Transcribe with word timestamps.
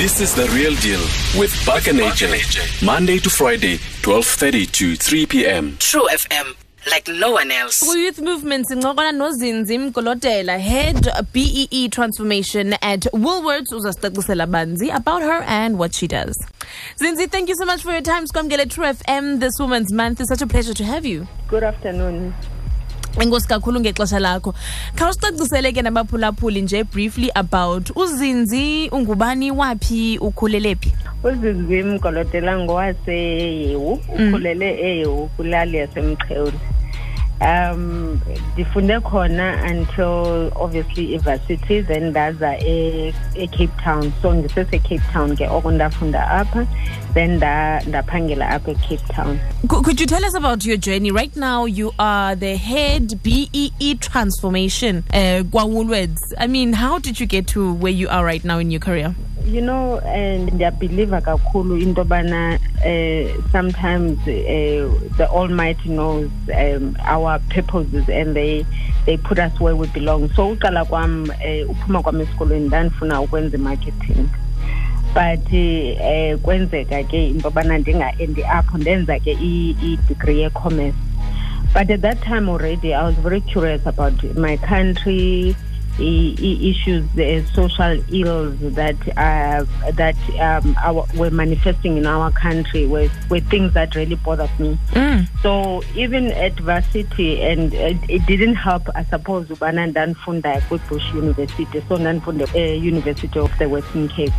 This 0.00 0.18
is 0.22 0.34
the 0.34 0.48
real 0.56 0.74
deal 0.76 1.00
with 1.38 1.52
Buck 1.66 1.86
and 1.86 1.98
AJ. 2.00 2.82
Monday 2.82 3.18
to 3.18 3.28
Friday, 3.28 3.76
12:30 4.00 4.72
to 4.72 4.96
3 4.96 5.26
p.m. 5.26 5.76
True 5.78 6.08
FM, 6.08 6.54
like 6.90 7.06
no 7.06 7.32
one 7.32 7.50
else. 7.50 7.82
Youth 7.82 8.18
Movement 8.18 8.66
sincokola 8.66 9.12
nozinzi 9.12 9.78
mgolodela 9.78 10.58
head 10.58 11.06
BEE 11.34 11.90
transformation 11.90 12.72
at 12.80 13.02
Woolworths 13.12 13.72
uzasicacisela 13.72 14.46
banzi 14.46 14.88
about 14.90 15.22
her 15.22 15.42
and 15.46 15.78
what 15.78 15.94
she 15.94 16.06
does. 16.08 16.34
Zinzi, 16.96 17.30
thank 17.30 17.50
you 17.50 17.56
so 17.56 17.66
much 17.66 17.82
for 17.82 17.92
your 17.92 18.02
time. 18.02 18.24
Skwamgele 18.24 18.70
True 18.70 18.86
FM 18.86 19.38
this 19.38 19.60
Women's 19.60 19.92
Month. 19.92 20.20
It's 20.20 20.30
such 20.30 20.40
a 20.40 20.46
pleasure 20.46 20.72
to 20.72 20.84
have 20.84 21.04
you. 21.04 21.26
Good 21.48 21.62
afternoon. 21.62 22.32
Enkosi 23.18 23.48
kakhulu 23.48 23.80
ngexesha 23.80 24.18
lakho. 24.18 24.54
Khawusicacisele 24.94 25.72
ke 25.72 25.82
nabaphulaphuli 25.82 26.62
nje 26.62 26.84
briefly 26.84 27.30
about 27.34 27.90
uzinzi 27.96 28.88
ungubani 28.92 29.50
waphi 29.50 30.18
ukhulele 30.18 30.74
phi? 30.74 30.92
Uzinzi 31.24 31.82
mgolodela 31.82 32.58
ngowaseyewu 32.58 33.92
ukhulele 33.92 34.78
eyewu 34.80 35.28
kwilali 35.36 35.76
yasemqhewule 35.76 36.58
um 37.40 38.20
ndifunde 38.54 39.00
khona 39.00 39.64
until 39.70 40.52
obviously 40.56 41.14
ivarsity 41.14 41.82
then 41.82 42.10
ndaza 42.10 42.58
e-cape 42.58 43.82
town. 43.84 44.12
So 44.22 44.32
ndisese-cape 44.34 45.02
town 45.12 45.36
ke 45.36 45.48
oko 45.48 45.70
ndafunda 45.70 46.28
apha 46.30 46.66
then 47.14 47.36
ndaphangela 47.86 48.48
apha 48.48 48.70
e-cape 48.70 49.12
town. 49.14 49.38
Could 49.68 50.00
you 50.00 50.06
tell 50.06 50.24
us 50.24 50.34
about 50.34 50.64
your 50.64 50.76
journey? 50.76 51.10
Right 51.10 51.34
now 51.36 51.64
you 51.64 51.92
are 51.98 52.36
the 52.36 52.56
head 52.56 53.22
BEE 53.22 53.94
transformation 54.00 55.04
uh, 55.12 55.42
i 56.38 56.46
mean 56.46 56.72
how 56.72 56.98
did 56.98 57.20
you 57.20 57.26
get 57.26 57.46
to 57.46 57.72
where 57.74 57.92
you 57.92 58.08
are 58.08 58.24
right 58.24 58.44
now 58.44 58.58
in 58.58 58.70
your 58.70 58.80
career 58.80 59.14
you 59.50 59.60
know 59.60 59.98
and 59.98 60.50
ndiyabhiliva 60.52 61.20
kakhulu 61.20 61.76
into 61.76 62.00
yobana 62.00 62.58
uh, 62.86 63.50
sometimes 63.52 64.18
uh, 64.20 64.88
the 65.16 65.26
almighty 65.30 65.88
knows 65.88 66.30
um, 66.54 66.96
our 67.04 67.38
purposes 67.48 68.08
and 68.08 68.34
they 68.36 68.64
they 69.06 69.16
put 69.16 69.38
us 69.38 69.58
where 69.60 69.74
we 69.76 69.86
belong. 69.88 70.28
So 70.34 70.54
uqala 70.56 70.84
kwam 70.84 71.28
uh, 71.30 71.70
uphuma 71.70 72.02
kwam 72.02 72.20
esikolweni 72.20 72.66
ndandifuna 72.66 73.20
ukwenza 73.20 73.58
marketing, 73.58 74.28
but 75.14 75.46
uh, 75.52 76.38
kwenzeka 76.42 77.02
ke 77.04 77.28
into 77.30 77.48
yobana 77.48 77.78
ndingaendi 77.78 78.44
apho 78.44 78.78
ndenza 78.78 79.18
ke 79.18 79.32
i-degree 79.32 80.40
ye-commerce. 80.40 80.96
But 81.72 81.90
at 81.90 82.00
that 82.02 82.20
time 82.22 82.48
already 82.48 82.94
i 82.94 83.02
was 83.04 83.14
very 83.14 83.40
curious 83.40 83.86
about 83.86 84.22
my 84.36 84.56
country 84.56 85.54
issues, 86.00 87.08
the 87.14 87.44
social 87.54 88.02
ills 88.12 88.58
that 88.74 88.96
uh, 89.16 89.64
that 89.92 90.16
um, 90.38 90.76
our, 90.82 91.06
were 91.16 91.30
manifesting 91.30 91.96
in 91.96 92.06
our 92.06 92.30
country 92.32 92.86
were, 92.86 93.08
were 93.28 93.40
things 93.40 93.72
that 93.74 93.94
really 93.94 94.16
bothered 94.16 94.50
me. 94.58 94.78
Mm. 94.92 95.28
So 95.42 95.82
even 95.94 96.32
adversity, 96.32 97.42
and 97.42 97.72
it, 97.74 97.98
it, 98.08 98.26
didn't 98.26 98.56
help, 98.56 98.88
I 98.94 99.04
suppose, 99.04 99.48
Ubana 99.48 99.92
Danfunda 99.92 100.56
at 100.56 100.88
Bush 100.88 101.12
University, 101.14 101.64
so 101.88 101.96
Danfunda 101.96 102.52
uh, 102.54 102.74
University 102.74 103.38
of 103.38 103.56
the 103.58 103.68
Western 103.68 104.08
Cape, 104.08 104.32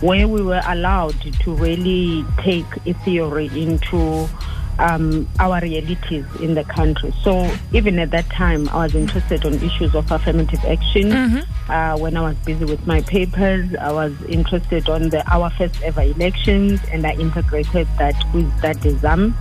where 0.00 0.28
we 0.28 0.42
were 0.42 0.62
allowed 0.66 1.20
to 1.20 1.54
really 1.54 2.24
take 2.38 2.66
a 2.86 2.92
theory 3.04 3.46
into 3.54 4.28
um, 4.78 5.28
our 5.38 5.60
realities 5.60 6.24
in 6.40 6.54
the 6.54 6.64
country. 6.64 7.12
So 7.22 7.50
even 7.72 7.98
at 7.98 8.10
that 8.10 8.26
time, 8.30 8.68
I 8.70 8.84
was 8.84 8.94
interested 8.94 9.44
on 9.44 9.54
issues 9.54 9.94
of 9.94 10.10
affirmative 10.10 10.64
action. 10.64 11.10
Mm-hmm. 11.10 11.70
Uh, 11.70 11.96
when 11.98 12.16
I 12.16 12.22
was 12.22 12.36
busy 12.38 12.64
with 12.64 12.86
my 12.86 13.00
papers, 13.02 13.74
I 13.76 13.92
was 13.92 14.12
interested 14.24 14.88
on 14.88 15.10
the 15.10 15.24
our 15.32 15.50
first 15.50 15.80
ever 15.82 16.02
elections, 16.02 16.80
and 16.90 17.06
I 17.06 17.12
integrated 17.14 17.88
that 17.98 18.14
with 18.34 18.50
that 18.60 18.84
exam. 18.84 19.36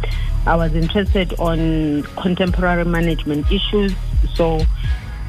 I 0.45 0.55
was 0.55 0.73
interested 0.75 1.33
on 1.39 2.03
contemporary 2.17 2.85
management 2.85 3.51
issues. 3.51 3.93
So 4.33 4.61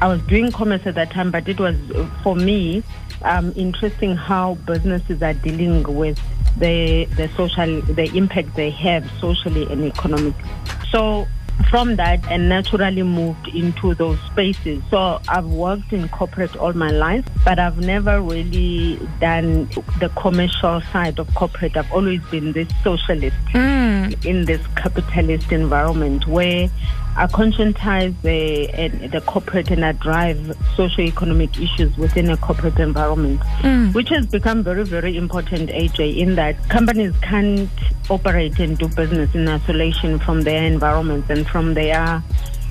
I 0.01 0.07
was 0.07 0.21
doing 0.23 0.51
commerce 0.51 0.81
at 0.85 0.95
that 0.95 1.11
time, 1.11 1.31
but 1.31 1.47
it 1.47 1.59
was 1.59 1.77
for 2.21 2.35
me 2.35 2.83
um, 3.21 3.53
interesting 3.55 4.15
how 4.15 4.55
businesses 4.65 5.21
are 5.21 5.33
dealing 5.33 5.83
with 5.83 6.19
the 6.57 7.05
the 7.17 7.29
social 7.35 7.81
the 7.81 8.09
impact 8.15 8.55
they 8.55 8.69
have 8.69 9.09
socially 9.19 9.63
and 9.71 9.83
economically. 9.83 10.49
So 10.91 11.27
from 11.69 11.95
that 11.95 12.23
and 12.29 12.49
naturally 12.49 13.03
moved 13.03 13.47
into 13.49 13.93
those 13.95 14.19
spaces. 14.21 14.83
So 14.89 15.21
I've 15.27 15.45
worked 15.45 15.93
in 15.93 16.07
corporate 16.09 16.55
all 16.57 16.73
my 16.73 16.91
life, 16.91 17.25
but 17.43 17.59
I've 17.59 17.79
never 17.79 18.21
really 18.21 18.99
done 19.19 19.65
the 19.99 20.09
commercial 20.17 20.81
side 20.91 21.19
of 21.19 21.33
corporate. 21.33 21.77
I've 21.77 21.91
always 21.91 22.21
been 22.25 22.51
this 22.51 22.69
socialist 22.83 23.37
mm. 23.53 24.25
in 24.25 24.45
this 24.45 24.65
capitalist 24.75 25.51
environment 25.51 26.27
where 26.27 26.69
I 27.17 27.27
conscientize 27.27 28.13
the, 28.23 29.07
the 29.07 29.21
corporate 29.21 29.71
and 29.71 29.85
I 29.85 29.93
drive 29.93 30.53
socio-economic 30.75 31.59
issues 31.59 31.97
within 31.97 32.29
a 32.29 32.37
corporate 32.37 32.77
environment, 32.77 33.39
mm. 33.61 33.93
which 33.93 34.09
has 34.09 34.25
become 34.25 34.63
very, 34.63 34.83
very 34.83 35.15
important, 35.15 35.69
AJ, 35.69 36.17
in 36.17 36.35
that 36.35 36.69
companies 36.69 37.13
can't 37.21 37.69
operate 38.09 38.59
and 38.59 38.77
do 38.77 38.89
business 38.89 39.33
in 39.33 39.47
isolation 39.47 40.19
from 40.19 40.41
their 40.41 40.63
environments 40.63 41.29
and 41.29 41.47
from 41.47 41.73
their 41.73 42.21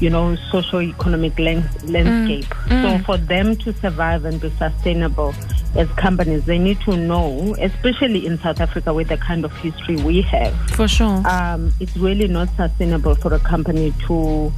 you 0.04 0.10
know, 0.10 0.36
socio-economic 0.50 1.38
landscape. 1.38 2.44
Mm. 2.44 2.98
So 2.98 3.04
for 3.04 3.16
them 3.16 3.56
to 3.56 3.72
survive 3.72 4.26
and 4.26 4.38
be 4.38 4.50
sustainable, 4.50 5.34
as 5.76 5.88
companies, 5.92 6.44
they 6.44 6.58
need 6.58 6.78
to 6.82 6.94
know, 6.94 7.56
especially 7.58 8.26
in 8.26 8.38
South 8.38 8.60
Africa 8.60 8.92
with 8.92 9.08
the 9.08 9.16
kind 9.16 9.46
of 9.46 9.52
history 9.56 9.96
we 9.96 10.20
have. 10.20 10.54
For 10.72 10.86
sure. 10.86 11.26
Um, 11.26 11.72
it's 11.80 11.96
really 11.96 12.28
not 12.28 12.50
sustainable 12.54 13.14
for 13.14 13.32
a 13.32 13.38
company 13.38 13.94
to 14.06 14.52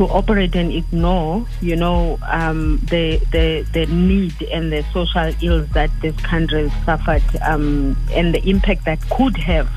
to 0.00 0.06
operate 0.06 0.56
and 0.56 0.72
ignore, 0.72 1.46
you 1.60 1.76
know, 1.76 2.18
um, 2.22 2.78
the, 2.88 3.18
the 3.32 3.66
the 3.74 3.84
need 3.92 4.32
and 4.44 4.72
the 4.72 4.82
social 4.94 5.30
ills 5.42 5.68
that 5.74 5.90
this 6.00 6.16
country 6.22 6.70
has 6.70 6.84
suffered 6.86 7.22
um, 7.42 7.94
and 8.12 8.34
the 8.34 8.42
impact 8.48 8.86
that 8.86 8.98
could 9.10 9.36
have 9.36 9.68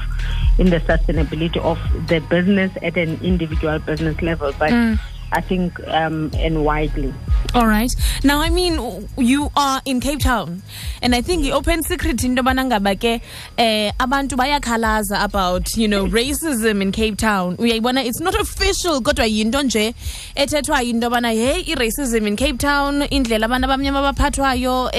in 0.58 0.70
the 0.70 0.80
sustainability 0.80 1.58
of 1.58 1.78
the 2.08 2.22
business 2.30 2.72
at 2.82 2.96
an 2.96 3.20
individual 3.22 3.80
business 3.80 4.22
level. 4.22 4.54
But 4.58 4.72
mm. 4.72 4.98
I 5.34 5.42
think, 5.42 5.78
um, 5.90 6.32
and 6.36 6.64
widely. 6.64 7.14
All 7.54 7.68
right. 7.68 7.92
Now, 8.24 8.42
I 8.42 8.50
mean, 8.50 9.08
you 9.18 9.52
are 9.56 9.82
in 9.86 10.00
Cape 10.00 10.20
Town, 10.20 10.64
and 11.04 11.14
I 11.14 11.22
think 11.22 11.44
the 11.44 11.52
open 11.52 11.84
secret 11.84 12.24
in 12.24 12.36
ngaba 12.36 12.96
ke 12.98 13.22
eh 13.58 13.92
abantu 14.00 14.36
bayakhalaza 14.38 15.24
about 15.24 15.76
you 15.78 15.88
know 15.88 16.08
racism 16.08 16.82
in 16.82 16.92
Cape 16.92 17.18
Town. 17.18 17.58
Uyayibona 17.58 18.04
it's 18.06 18.20
not 18.20 18.34
official 18.40 19.02
kodwa 19.02 19.28
yinto 19.28 19.62
nje 19.62 19.94
ethethwa 20.36 20.84
into 20.84 21.10
bana 21.10 21.30
hey 21.30 21.62
i-racism 21.68 22.26
in 22.26 22.36
Cape 22.36 22.58
Town 22.58 23.02
indlela 23.12 23.46
abantu 23.46 23.66
abamnyama 23.66 24.00
abaphathwayo 24.00 24.90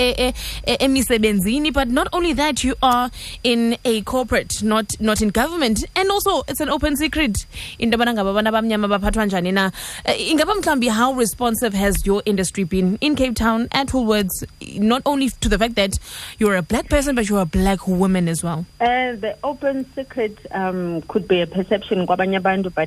emisebenzini 0.81 1.73
but 1.73 1.89
not 1.89 2.09
only 2.13 2.33
that 2.33 2.63
you 2.63 2.77
are 2.83 3.11
in 3.43 3.77
a 3.85 4.03
corporate 4.03 4.63
not 4.63 4.95
not 5.01 5.21
in 5.21 5.31
government 5.31 5.85
and 5.97 6.11
also 6.11 6.43
it's 6.47 6.61
an 6.61 6.69
open 6.69 6.97
secret 6.97 7.47
into 7.79 7.99
bana 7.99 8.13
ngaba 8.15 8.31
abantu 8.31 8.51
abamnyama 8.51 8.89
baphathwa 8.89 9.27
njani 9.27 9.53
na 9.53 9.73
eh, 10.05 10.31
ingaba 10.31 10.55
how 10.91 11.13
responsive 11.13 11.75
has 11.75 12.07
your 12.07 12.23
industry 12.35 12.65
been 12.65 12.99
in 13.01 13.15
Cape 13.15 13.37
Town 13.37 13.69
at 13.71 13.89
Woolworths 13.89 14.45
not 14.77 15.03
only 15.07 15.29
to 15.29 15.49
the 15.49 15.57
fact 15.57 15.77
that 15.77 15.93
you're 16.39 16.57
a 16.57 16.63
black 16.63 16.89
person 16.89 17.15
but 17.15 17.29
you're 17.29 17.43
a 17.43 17.47
black 17.47 17.87
woman 17.87 18.27
as 18.27 18.43
well 18.43 18.67
uh, 18.81 19.13
the 19.15 19.37
open 19.45 19.87
secret 19.95 20.37
um, 20.51 21.01
could 21.03 21.29
be 21.29 21.41
a 21.41 21.47
perception 21.47 22.05
but 22.07 22.19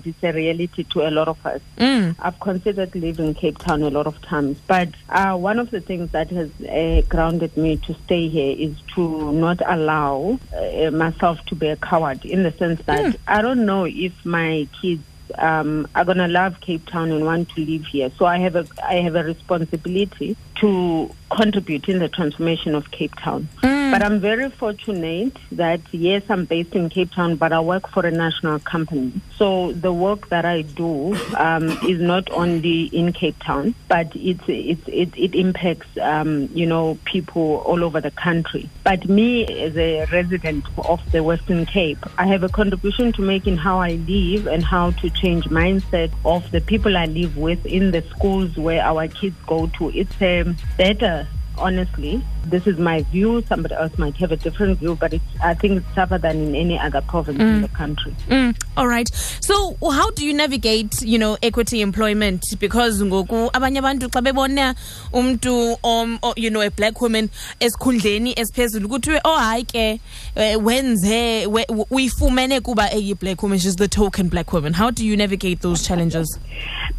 it's 0.06 0.24
a 0.24 0.34
reality 0.34 0.84
to 0.84 1.08
a 1.08 1.12
lot 1.12 1.30
of 1.30 1.46
us 1.46 1.62
mm. 1.78 2.14
I've 2.20 2.38
considered 2.42 2.94
living 2.94 3.34
Cape 3.36 3.58
Town 3.60 3.84
a 3.84 3.90
lot 3.90 4.06
of 4.06 4.22
times 4.22 4.58
but 4.68 4.90
uh, 5.08 5.38
one 5.38 5.60
of 5.60 5.72
the 5.72 5.80
things 5.80 6.12
that 6.12 6.30
has 6.32 6.50
uh, 6.62 7.04
grounded 7.08 7.56
me 7.56 7.78
to 7.78 7.94
stay 8.06 8.28
here 8.28 8.54
is 8.58 8.76
to 8.96 9.32
not 9.32 9.62
allow 9.66 10.38
uh, 10.54 10.92
myself 10.92 11.40
to 11.46 11.56
be 11.56 11.68
a 11.68 11.78
coward 11.78 12.26
in 12.26 12.44
the 12.44 12.52
sense 12.52 12.82
that 12.84 13.14
mm. 13.14 13.18
I 13.28 13.42
don't 13.42 13.66
know 13.66 13.86
if 13.86 14.14
my 14.26 14.68
kids 14.82 15.04
um, 15.38 15.88
are 15.96 16.06
gonna 16.06 16.28
love 16.28 16.60
Cape 16.62 16.86
Town 16.86 17.12
and 17.12 17.26
want 17.26 17.50
to 17.50 17.66
live 17.66 17.86
here. 17.86 18.12
So 18.18 18.26
I 18.26 18.38
have 18.40 18.56
a 18.56 18.66
I 18.84 18.96
have 18.96 19.16
a 19.16 19.24
responsibility 19.24 20.36
to 20.56 21.12
contribute 21.30 21.88
in 21.90 22.00
the 22.00 22.10
transformation 22.10 22.76
of 22.76 22.92
Cape 22.92 23.16
Town. 23.16 23.48
Mm. 23.62 23.77
But 23.92 24.04
I'm 24.04 24.20
very 24.20 24.50
fortunate 24.50 25.38
that 25.52 25.82
yes, 25.92 26.24
I'm 26.30 26.46
based 26.46 26.76
in 26.76 26.90
Cape 26.90 27.12
Town, 27.12 27.36
but 27.36 27.54
I 27.54 27.60
work 27.60 27.88
for 27.90 28.06
a 28.06 28.12
national 28.12 28.60
company. 28.60 29.14
So 29.38 29.72
the 29.72 29.94
work 29.94 30.30
that 30.30 30.46
I 30.46 30.64
do 30.64 31.16
um, 31.38 31.70
is 31.88 32.00
not 32.02 32.30
only 32.32 32.84
in 32.86 33.14
Cape 33.14 33.38
Town, 33.40 33.76
but 33.88 34.12
it's, 34.16 34.44
it's, 34.48 34.88
it, 34.88 35.16
it 35.16 35.36
impacts 35.36 35.88
um, 36.02 36.50
you 36.54 36.66
know 36.66 36.98
people 37.06 37.58
all 37.66 37.84
over 37.84 38.02
the 38.02 38.12
country. 38.12 38.70
But 38.84 39.08
me 39.08 39.46
as 39.46 39.78
a 39.78 40.06
resident 40.12 40.66
of 40.78 41.00
the 41.12 41.24
Western 41.24 41.66
Cape, 41.66 42.04
I 42.18 42.28
have 42.28 42.44
a 42.44 42.50
contribution 42.50 43.14
to 43.14 43.22
make 43.22 43.48
in 43.48 43.58
how 43.58 43.80
I 43.80 43.92
live 44.08 44.48
and 44.48 44.64
how 44.64 44.92
to 44.92 45.10
change 45.10 45.46
mindset 45.46 46.12
of 46.26 46.50
the 46.52 46.62
people 46.62 46.98
I 46.98 47.06
live 47.06 47.38
with 47.38 47.66
in 47.66 47.92
the 47.92 48.02
schools 48.04 48.58
where 48.58 48.84
our 48.84 49.08
kids 49.08 49.36
go 49.46 49.68
to. 49.78 49.92
It's 49.92 50.22
a 50.22 50.44
better 50.78 51.28
honestly, 51.58 52.24
this 52.50 52.68
is 52.68 52.78
my 52.78 53.04
view. 53.04 53.44
Somebody 53.48 53.76
else 53.76 53.98
might 53.98 54.16
have 54.18 54.32
a 54.32 54.38
different 54.38 54.80
view, 54.80 54.96
but 54.96 55.14
it's, 55.14 55.24
I 55.44 55.54
think 55.54 55.78
it's 55.78 55.96
tougher 55.96 56.18
than 56.18 56.38
in 56.38 56.56
any 56.56 56.80
other 56.80 57.02
province 57.02 57.40
in 57.40 57.62
the 57.62 57.68
country. 57.70 58.16
Mm, 58.28 58.58
all 58.76 58.88
right. 58.88 59.08
So 59.14 59.78
how 59.82 60.12
do 60.12 60.26
you 60.26 60.34
navigate, 60.34 61.02
you 61.02 61.18
know, 61.18 61.38
equity 61.42 61.82
employment? 61.82 62.44
Because 62.60 63.02
ngoku 63.02 63.52
abanye 63.52 63.78
abantu 63.80 64.10
xa 64.10 64.22
bebona 64.22 64.76
umntu 65.14 65.78
um, 65.84 66.20
you 66.36 66.50
know, 66.50 66.62
a 66.62 66.70
black 66.72 67.02
woman 67.02 67.30
esikhundleni 67.60 68.34
esiphezulu 68.38 68.90
kuthiwe 68.90 69.22
oh 69.26 69.38
hayi 69.38 69.64
ke 69.64 70.00
eh, 70.36 70.58
wenze 70.64 71.46
uyifumene 71.90 72.62
kuba 72.62 72.92
eyi 72.92 73.14
black 73.14 73.42
woman 73.44 73.60
she's 73.60 73.76
the 73.76 73.88
token 73.88 74.30
black 74.30 74.54
woman. 74.54 74.74
How 74.74 74.92
do 74.92 75.06
you 75.06 75.18
navigate 75.18 75.62
those 75.62 75.88
challenges? 75.88 76.40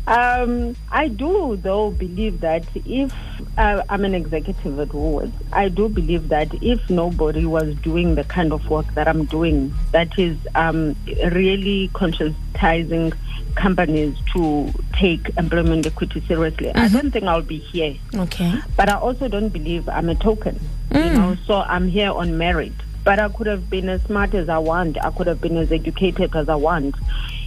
Um, 0.06 0.74
I 0.90 1.08
do, 1.08 1.56
though, 1.62 1.90
believe 1.90 2.40
that 2.40 2.64
if 2.86 3.12
uh, 3.58 3.82
I'm 3.88 4.04
an 4.04 4.14
executive 4.14 4.80
at 4.80 4.88
Woolworths, 4.88 5.32
I 5.52 5.69
do 5.69 5.88
believe 5.88 6.29
that 6.29 6.49
if 6.62 6.88
nobody 6.90 7.46
was 7.46 7.75
doing 7.76 8.14
the 8.14 8.25
kind 8.25 8.52
of 8.52 8.69
work 8.69 8.87
that 8.94 9.08
I'm 9.08 9.25
doing, 9.25 9.75
that 9.93 10.19
is 10.19 10.37
um, 10.55 10.94
really 11.32 11.88
conscientizing 11.94 13.14
companies 13.55 14.17
to 14.32 14.73
take 14.93 15.31
employment 15.37 15.87
equity 15.87 16.20
seriously, 16.29 16.73
I 16.75 16.88
don't 16.88 17.11
think 17.11 17.25
I'll 17.25 17.43
be 17.43 17.58
here. 17.58 17.96
Okay. 18.14 18.55
But 18.76 18.88
I 18.88 18.94
also 18.96 19.26
don't 19.26 19.49
believe 19.49 19.88
I'm 19.88 20.08
a 20.08 20.14
token, 20.14 20.61
you 20.94 21.00
know, 21.00 21.37
so 21.46 21.56
I'm 21.56 21.88
here 21.88 22.11
on 22.12 22.38
merit. 22.38 22.73
But 23.05 23.19
I 23.19 23.29
could 23.31 23.46
have 23.46 23.69
been 23.70 23.88
as 23.88 24.02
smart 24.02 24.34
as 24.34 24.49
I 24.49 24.58
want, 24.58 25.02
I 25.05 25.11
could 25.11 25.26
have 25.26 25.41
been 25.41 25.56
as 25.56 25.73
educated 25.73 26.37
as 26.37 26.49
I 26.49 26.55
want. 26.56 26.94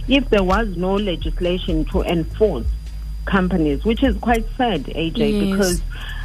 If 0.08 0.28
there 0.30 0.42
was 0.42 0.76
no 0.76 0.94
legislation 0.96 1.84
to 1.86 2.02
enforce 2.02 2.66
companies, 3.24 3.84
which 3.84 4.02
is 4.02 4.16
quite 4.18 4.44
sad, 4.56 4.84
AJ, 4.84 5.18
Yes. 5.18 5.50
because 5.50 5.82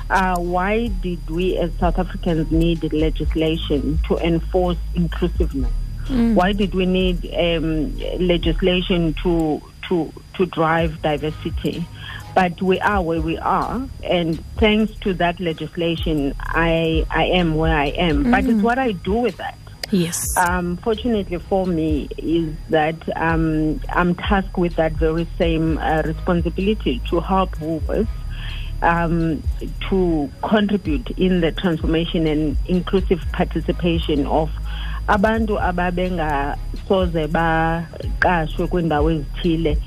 uh, 0.09 0.37
why 0.39 0.87
did 0.87 1.29
we 1.29 1.57
as 1.57 1.71
South 1.79 1.99
Africans 1.99 2.51
need 2.51 2.91
legislation 2.93 3.99
to 4.07 4.17
enforce 4.17 4.77
inclusiveness? 4.95 5.71
Why 6.09 6.53
did 6.53 6.73
we 6.73 6.85
need 6.85 7.25
um, 7.35 7.97
legislation 8.19 9.13
to 9.23 9.61
to 9.89 10.13
to 10.35 10.45
drive 10.45 11.01
diversity? 11.01 11.85
But 12.33 12.61
we 12.61 12.79
are 12.79 13.01
where 13.01 13.19
we 13.19 13.37
are, 13.37 13.85
and 14.03 14.43
thanks 14.55 14.93
to 14.99 15.13
that 15.15 15.39
legislation, 15.39 16.33
I 16.39 17.05
I 17.09 17.25
am 17.25 17.55
where 17.55 17.75
I 17.75 17.87
am. 17.87 18.31
But 18.31 18.45
it's 18.45 18.61
what 18.61 18.79
I 18.79 18.93
do 18.93 19.15
with 19.15 19.35
that. 19.37 19.57
Yes. 19.91 20.35
Um, 20.37 20.77
fortunately 20.77 21.39
for 21.39 21.65
me, 21.65 22.07
is 22.17 22.55
that 22.69 22.95
um, 23.17 23.81
I'm 23.89 24.15
tasked 24.15 24.57
with 24.57 24.75
that 24.75 24.93
very 24.93 25.27
same 25.37 25.77
uh, 25.77 26.03
responsibility 26.05 27.01
to 27.09 27.19
help 27.19 27.51
Woolworths 27.55 28.07
um, 28.81 29.41
to 29.89 30.29
contribute 30.41 31.09
in 31.11 31.41
the 31.41 31.51
transformation 31.51 32.27
and 32.27 32.57
inclusive 32.67 33.21
participation 33.31 34.27
of 34.27 34.49
abantu 35.07 35.59
ababengasoze 35.59 37.27
baqashwe 37.27 38.67
kwindawo 38.67 39.11
ezithile 39.11 39.77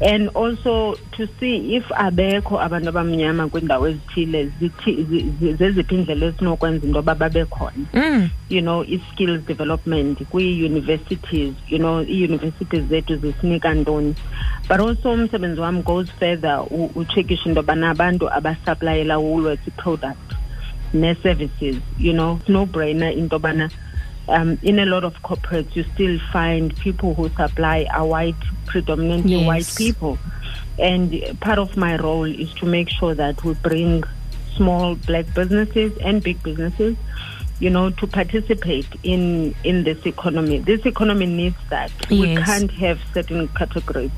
and 0.00 0.28
also 0.34 0.94
to 1.16 1.26
see 1.40 1.74
if 1.76 1.84
abekho 1.90 2.60
abantu 2.60 2.88
abamnyama 2.88 3.48
kwindawo 3.48 3.88
ezithile 3.88 4.50
zithi- 4.60 5.04
zi- 5.04 5.32
zi- 5.40 5.52
zeziphi 5.54 5.94
indlela 5.94 6.26
esinokwenza 6.26 6.86
into 6.86 6.98
yoba 6.98 7.14
babe 7.14 7.44
khona. 7.44 7.72
Mm. 7.94 8.30
you 8.48 8.60
know 8.60 8.84
i-skills 8.84 9.40
development 9.46 10.18
kwii-universities 10.30 11.54
you 11.68 11.78
know 11.78 12.02
ii-universities 12.02 12.84
zethu 12.88 13.16
zisinika 13.16 13.74
ntoni. 13.74 14.14
But 14.68 14.80
also 14.80 15.12
umsebenzi 15.12 15.60
wam 15.60 15.82
goes 15.82 16.08
further 16.18 16.64
utshekisha 16.94 17.48
into 17.48 17.60
yobana 17.60 17.90
abantu 17.90 18.30
abasaplayela 18.32 19.18
woolworths 19.18 19.66
i-product 19.68 20.34
nee-services 20.94 21.76
you 21.98 22.12
know. 22.12 22.38
No 22.48 22.66
brainer 22.66 23.12
into 23.18 23.36
yobana 23.36 23.70
um, 24.28 24.58
in 24.62 24.78
a 24.78 24.86
lot 24.86 25.04
of 25.04 25.14
corporates 25.22 25.74
you 25.74 25.84
still 25.94 26.18
find 26.32 26.76
people 26.76 27.14
who 27.14 27.28
supply 27.30 27.86
are 27.92 28.06
white 28.06 28.34
predominantly 28.66 29.36
Yes. 29.36 29.46
white 29.46 29.74
people. 29.76 30.18
And 30.78 31.12
part 31.40 31.58
of 31.58 31.76
my 31.76 31.96
role 31.98 32.24
is 32.24 32.52
to 32.54 32.66
make 32.66 32.88
sure 32.88 33.14
that 33.14 33.42
we 33.42 33.54
bring 33.54 34.04
small 34.54 34.94
black 34.94 35.26
businesses 35.34 35.96
and 35.98 36.22
big 36.22 36.42
businesses 36.42 36.96
you 37.60 37.70
know 37.70 37.90
to 37.90 38.06
participate 38.06 38.86
in 39.02 39.54
in 39.64 39.84
this 39.84 40.04
economy. 40.06 40.58
This 40.58 40.84
economy 40.86 41.26
needs 41.26 41.56
that. 41.70 41.90
We 42.10 42.36
can't 42.36 42.70
have 42.72 43.00
certain 43.12 43.48
categories 43.48 44.12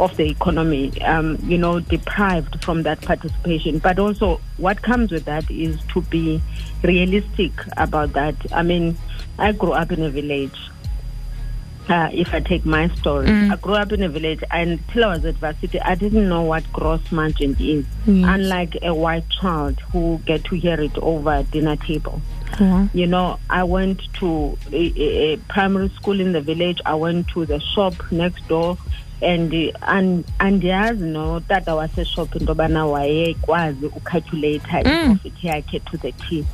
of 0.00 0.16
the 0.16 0.28
economy 0.28 0.90
um, 1.02 1.38
you 1.44 1.56
know 1.58 1.78
deprived 1.80 2.62
from 2.64 2.82
that 2.82 3.00
participation 3.02 3.78
but 3.78 3.98
also 3.98 4.40
what 4.56 4.82
comes 4.82 5.10
with 5.10 5.24
that 5.24 5.48
is 5.50 5.78
to 5.88 6.00
be 6.02 6.42
realistic 6.82 7.52
about 7.76 8.12
that 8.12 8.34
i 8.52 8.62
mean 8.62 8.96
i 9.38 9.52
grew 9.52 9.72
up 9.72 9.92
in 9.92 10.02
a 10.02 10.10
village 10.10 10.58
uh, 11.86 12.08
if 12.14 12.32
I 12.32 12.40
take 12.40 12.64
my 12.64 12.88
story, 12.94 13.28
I 13.30 13.56
grew 13.56 13.74
up 13.74 13.92
in 13.92 14.02
a 14.02 14.08
village 14.08 14.42
until 14.50 15.04
I 15.04 15.08
was 15.16 15.24
at 15.26 15.34
varsity. 15.34 15.78
I 15.82 15.94
didn't 15.94 16.30
know 16.30 16.40
what 16.40 16.64
gross 16.72 17.12
margin 17.12 17.54
is, 17.60 17.84
Yes. 18.06 18.26
unlike 18.26 18.78
a 18.80 18.94
white 18.94 19.28
child 19.28 19.78
who 19.92 20.18
get 20.24 20.44
to 20.44 20.54
hear 20.54 20.80
it 20.80 20.96
over 20.96 21.42
dinner 21.42 21.76
table. 21.76 22.22
You 22.94 23.06
know, 23.06 23.38
I 23.50 23.64
went 23.64 24.00
to 24.14 24.56
a, 24.72 24.76
a 25.02 25.36
primary 25.36 25.90
school 25.90 26.20
in 26.20 26.32
the 26.32 26.40
village. 26.40 26.80
I 26.86 26.94
went 26.94 27.28
to 27.34 27.44
the 27.44 27.60
shop 27.60 27.92
next 28.10 28.48
door. 28.48 28.78
And 29.20 29.72
and 29.82 30.24
andiyazi 30.38 31.04
no 31.04 31.40
tata 31.40 31.74
waseshop 31.74 32.36
into 32.36 32.52
yobana 32.52 32.86
wayekwazi 32.86 33.86
ucalculator 33.86 34.82
mm. 34.84 34.90
iprofit 34.90 35.44
yakhe 35.44 35.80
to 35.80 35.96
the 35.96 36.12
t. 36.12 36.44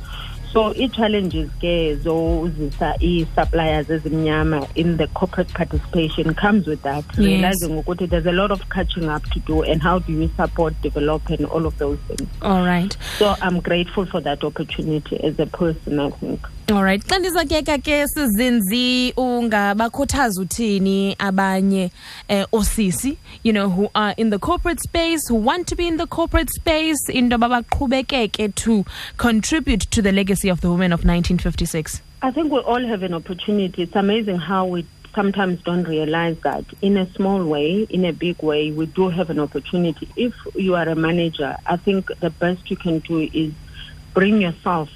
So 0.53 0.73
ii-challenges 0.75 1.49
ke 1.61 1.95
zozisa 1.95 2.95
ii-suppliers 3.01 3.89
ezimnyama 3.89 4.67
in 4.75 4.97
the 4.97 5.07
corporate 5.07 5.53
participation 5.53 6.33
comes 6.33 6.67
with 6.67 6.81
that. 6.81 7.05
Yes. 7.05 7.17
realizing 7.17 7.77
ukuthi 7.77 8.09
there's 8.09 8.25
a 8.25 8.31
lot 8.31 8.51
of 8.51 8.69
catching 8.69 9.09
up 9.09 9.23
to 9.29 9.39
do 9.39 9.63
and 9.63 9.81
how 9.81 9.99
do 9.99 10.11
you 10.11 10.29
support 10.35 10.73
develop 10.81 11.29
and 11.29 11.45
all 11.45 11.65
of 11.65 11.77
those 11.77 11.99
things. 12.07 12.29
All 12.41 12.65
right. 12.65 12.97
so 13.17 13.35
i'm 13.41 13.59
grateful 13.61 14.05
for 14.05 14.21
that 14.21 14.43
opportunity 14.43 15.23
as 15.23 15.39
a 15.39 15.45
person 15.45 15.99
i 15.99 16.09
think 16.09 16.39
All 16.71 16.83
right. 16.83 17.03
Xa 17.07 17.19
ndizakeka 17.19 17.77
ke 17.77 18.07
sizinzi 18.07 19.13
ungabakhuthaza 19.17 20.41
uthini 20.41 21.15
abanye 21.19 21.91
eh, 22.27 22.45
osisi, 22.51 23.17
you 23.43 23.51
know, 23.51 23.69
who 23.69 23.89
are 23.93 24.13
in 24.17 24.29
the 24.29 24.39
corporate 24.39 24.79
space, 24.79 25.27
who 25.27 25.35
want 25.35 25.67
to 25.67 25.75
be 25.75 25.85
in 25.85 25.97
the 25.97 26.07
corporate 26.07 26.49
space, 26.49 27.09
into 27.09 27.37
babaqhubekeke 27.37 28.55
to 28.55 28.85
contribute 29.17 29.81
to 29.91 30.01
the 30.01 30.13
legacy 30.13 30.47
of 30.47 30.61
the 30.61 30.69
women 30.69 30.93
of 30.93 30.99
1956. 30.99 32.01
I 32.21 32.31
think 32.31 32.53
we 32.53 32.59
all 32.59 32.85
have 32.87 33.03
an 33.03 33.13
opportunity. 33.13 33.83
It's 33.83 33.95
amazing 33.95 34.37
how 34.37 34.65
we 34.67 34.85
sometimes 35.13 35.61
don't 35.63 35.83
realize 35.83 36.37
that 36.43 36.63
in 36.81 36.95
a 36.95 37.05
small 37.15 37.43
way, 37.43 37.85
in 37.89 38.05
a 38.05 38.13
big 38.13 38.41
way, 38.41 38.71
we 38.71 38.85
do 38.85 39.09
have 39.09 39.29
an 39.29 39.39
opportunity. 39.39 40.07
If 40.15 40.33
you 40.55 40.75
are 40.75 40.87
a 40.87 40.95
manager, 40.95 41.57
I 41.65 41.75
think 41.75 42.17
the 42.21 42.29
best 42.29 42.71
you 42.71 42.77
can 42.77 42.99
do 42.99 43.29
is 43.33 43.51
bring 44.13 44.41
yourself, 44.41 44.89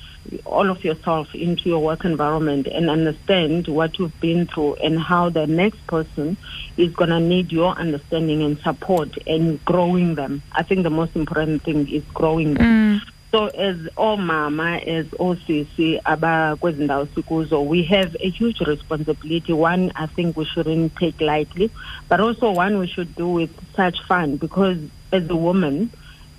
all 0.45 0.69
of 0.69 0.83
yourself, 0.83 1.33
into 1.35 1.69
your 1.69 1.79
work 1.79 2.05
environment 2.05 2.67
and 2.67 2.89
understand 2.89 3.67
what 3.67 3.97
you've 3.99 4.19
been 4.19 4.45
through 4.47 4.75
and 4.75 4.99
how 4.99 5.29
the 5.29 5.47
next 5.47 5.85
person 5.87 6.37
is 6.77 6.93
going 6.93 7.09
to 7.09 7.19
need 7.19 7.51
your 7.51 7.73
understanding 7.75 8.41
and 8.43 8.59
support 8.59 9.17
and 9.27 9.63
growing 9.65 10.15
them. 10.15 10.41
I 10.51 10.63
think 10.63 10.83
the 10.83 10.89
most 10.89 11.15
important 11.15 11.63
thing 11.63 11.87
is 11.89 12.03
growing 12.13 12.55
them. 12.55 13.01
So 13.31 13.47
as 13.47 13.75
omama, 13.97 14.81
as 14.87 15.07
OCC, 15.07 16.01
abakwezi 16.03 16.83
ndawo 16.83 17.05
sikuzo, 17.05 17.67
we 17.67 17.83
have 17.83 18.15
a 18.21 18.29
huge 18.29 18.61
responsibility. 18.61 19.51
One, 19.51 19.91
I 19.95 20.05
think 20.05 20.37
we 20.37 20.45
shouldn't 20.45 20.95
take 20.95 21.19
lightly, 21.19 21.69
but 22.07 22.21
also 22.21 22.51
one 22.51 22.79
we 22.79 22.87
should 22.87 23.13
do 23.15 23.27
with 23.27 23.49
such 23.75 24.01
fun 24.03 24.37
because 24.37 24.77
as 25.11 25.29
a 25.29 25.35
woman, 25.35 25.89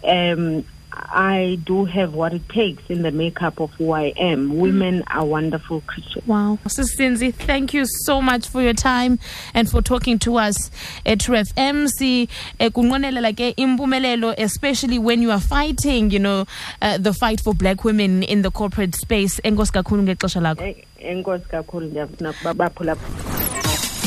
um, 0.05 0.65
I 0.97 1.59
do 1.65 1.85
have 1.85 2.15
what 2.15 2.33
it 2.33 2.49
takes 2.49 2.83
in 2.89 3.03
the 3.03 3.11
makeup 3.11 3.61
of 3.61 3.73
who 3.75 3.93
I 3.93 4.13
am. 4.17 4.57
Women 4.59 5.03
are 5.09 5.25
wonderful 5.25 5.83
creatures. 5.83 6.27
Wow. 6.27 6.59
Sisinzi, 6.67 7.35
thank 7.35 7.75
you 7.75 7.85
so 8.05 8.23
much 8.23 8.49
for 8.49 8.63
your 8.63 8.73
time 8.73 9.19
and 9.55 9.71
for 9.71 9.83
talking 9.83 10.19
to 10.21 10.37
us 10.37 10.71
at 11.05 11.21
True 11.21 11.37
FM. 11.37 11.89
Si 11.89 12.29
kunqwenelela 12.59 13.33
ke 13.35 13.55
impumelelo 13.57 14.35
especially 14.39 14.99
when 14.99 15.23
you 15.23 15.31
are 15.31 15.41
fighting, 15.41 16.11
you 16.11 16.19
know, 16.19 16.47
uh, 16.81 16.99
the 16.99 17.13
fight 17.13 17.41
for 17.41 17.55
black 17.55 17.85
women 17.85 18.23
in 18.23 18.43
the 18.43 18.51
corporate 18.51 18.95
space. 18.95 19.41
Enkosi 19.41 19.73
kakhulu 19.73 20.03
ngexesha 20.03 20.41
lakho. 20.41 20.63
Eh, 20.63 21.41
kakhulu 21.51 21.87
ndiyafuna 21.87 22.31
ukuba 22.31 22.55
baphulaphula. 22.55 23.36